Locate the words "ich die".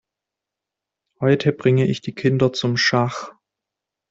1.87-2.15